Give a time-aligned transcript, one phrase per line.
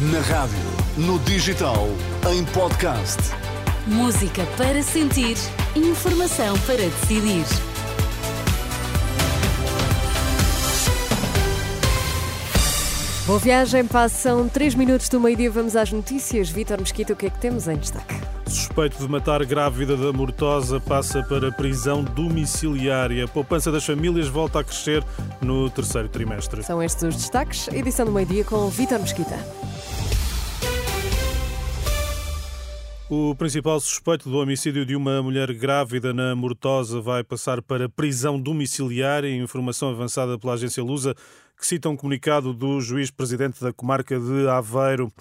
[0.00, 0.56] Na rádio,
[0.96, 1.86] no digital,
[2.32, 3.18] em podcast.
[3.86, 5.36] Música para sentir,
[5.76, 7.44] informação para decidir.
[13.26, 16.48] Boa viagem, passam 3 minutos do meio-dia, vamos às notícias.
[16.48, 18.14] Vítor Mesquita, o que é que temos em destaque?
[18.46, 23.26] Suspeito de matar grávida da Mortosa passa para prisão domiciliária.
[23.26, 25.04] A poupança das famílias volta a crescer
[25.42, 26.62] no terceiro trimestre.
[26.62, 27.68] São estes os destaques.
[27.68, 29.38] Edição do meio-dia com Vítor Mesquita.
[33.12, 38.40] O principal suspeito do homicídio de uma mulher grávida na Mortosa vai passar para prisão
[38.40, 39.28] domiciliária.
[39.34, 41.16] Informação avançada pela agência Lusa,
[41.58, 45.12] que cita um comunicado do juiz-presidente da comarca de Aveiro.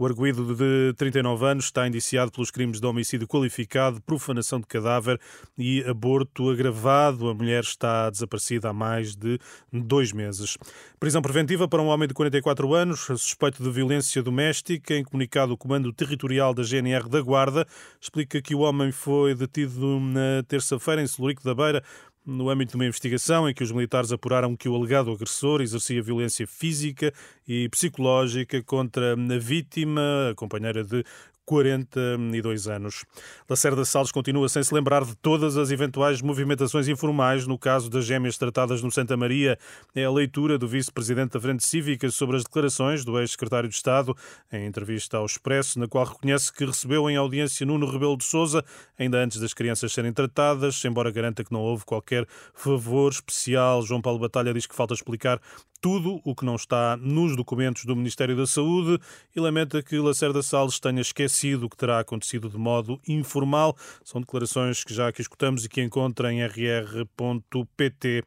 [0.00, 5.20] O arguído de 39 anos está indiciado pelos crimes de homicídio qualificado, profanação de cadáver
[5.58, 7.28] e aborto agravado.
[7.28, 9.40] A mulher está desaparecida há mais de
[9.72, 10.56] dois meses.
[11.00, 14.94] Prisão preventiva para um homem de 44 anos, suspeito de violência doméstica.
[14.94, 17.66] Em comunicado, o Comando Territorial da GNR da Guarda
[18.00, 21.82] explica que o homem foi detido na terça-feira em Celurico da Beira
[22.28, 26.02] no âmbito de uma investigação em que os militares apuraram que o alegado agressor exercia
[26.02, 27.12] violência física
[27.46, 31.02] e psicológica contra a vítima, a companheira de
[31.48, 33.06] 42 anos.
[33.48, 38.04] Lacerda Salles continua sem se lembrar de todas as eventuais movimentações informais no caso das
[38.04, 39.58] gêmeas tratadas no Santa Maria.
[39.94, 44.14] É a leitura do vice-presidente da Frente Cívica sobre as declarações do ex-secretário de Estado
[44.52, 48.62] em entrevista ao Expresso, na qual reconhece que recebeu em audiência Nuno Rebelo de Sousa,
[48.98, 53.80] ainda antes das crianças serem tratadas, embora garanta que não houve qualquer favor especial.
[53.80, 55.40] João Paulo Batalha diz que falta explicar
[55.80, 58.98] tudo o que não está nos documentos do Ministério da Saúde
[59.34, 63.76] e lamenta que Lacerda Salles tenha esquecido o que terá acontecido de modo informal.
[64.04, 68.24] São declarações que já aqui escutamos e que encontra em rr.pt.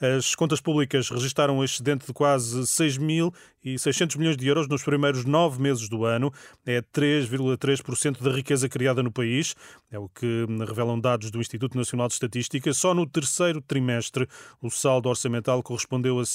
[0.00, 3.32] As contas públicas registaram um excedente de quase 6 mil
[3.64, 6.30] e 600 milhões de euros nos primeiros nove meses do ano.
[6.66, 9.54] É 3,3% da riqueza criada no país.
[9.90, 12.72] É o que revelam dados do Instituto Nacional de Estatística.
[12.74, 14.28] Só no terceiro trimestre,
[14.60, 16.26] o saldo orçamental correspondeu a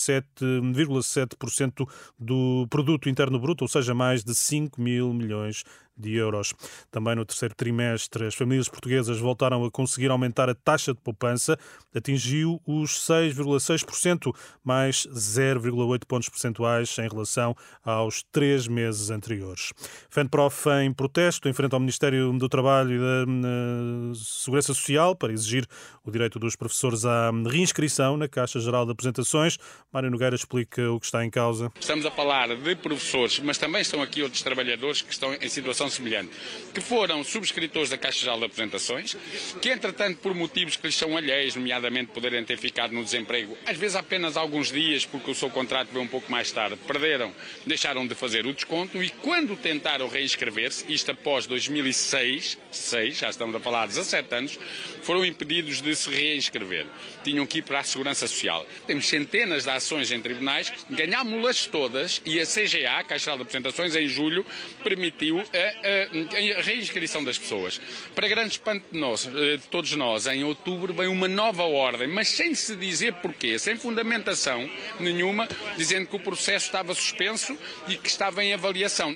[0.61, 1.87] 7,7%
[2.17, 5.63] do produto interno bruto, ou seja, mais de 5 mil milhões
[5.99, 6.53] de euros.
[6.89, 11.57] Também no terceiro trimestre, as famílias portuguesas voltaram a conseguir aumentar a taxa de poupança,
[11.93, 14.33] atingiu os 6,6%,
[14.63, 19.73] mais 0,8 pontos percentuais em relação aos três meses anteriores.
[20.09, 25.67] FENPROF em protesto em frente ao Ministério do Trabalho e da Segurança Social para exigir
[26.03, 29.57] o direito dos professores à reinscrição na Caixa Geral de Apresentações.
[29.91, 31.71] Mário Nogueira explica o que está em causa.
[31.79, 35.88] Estamos a falar de professores, mas também estão aqui outros trabalhadores que estão em situação
[35.89, 36.31] semelhante,
[36.73, 39.15] que foram subscritores da Caixa Geral de Apresentações,
[39.61, 43.77] que entretanto por motivos que lhes são alheios, nomeadamente poderem ter ficado no desemprego, às
[43.77, 47.33] vezes apenas alguns dias, porque o seu contrato veio um pouco mais tarde, perderam,
[47.65, 53.55] deixaram de fazer o desconto e quando tentaram reinscrever-se, isto após 2006, 6, já estamos
[53.55, 54.59] a falar de 17 anos,
[55.01, 56.85] foram impedidos de se reinscrever.
[57.23, 58.65] Tinham que ir para a Segurança Social.
[58.85, 63.43] Temos centenas de ações em tribunais, ganhámos-las todas e a CGA, a Caixa Geral de
[63.43, 64.45] Apresentações, em julho,
[64.83, 67.79] permitiu a a, reinscrição das pessoas.
[68.15, 72.07] Para grande espanto de, nós, eh, de todos nós, em outubro vem uma nova ordem,
[72.07, 74.69] mas sem se dizer porquê, sem fundamentação
[74.99, 75.47] nenhuma,
[75.77, 79.15] dizendo que o processo estava suspenso e que estava em avaliação.